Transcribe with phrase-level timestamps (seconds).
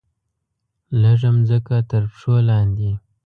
[1.01, 2.91] لږه مځکه ترپښو لاندې